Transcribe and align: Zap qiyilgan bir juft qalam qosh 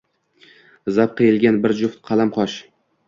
Zap 0.95 1.13
qiyilgan 1.19 1.59
bir 1.67 1.77
juft 1.83 2.03
qalam 2.09 2.33
qosh 2.39 2.57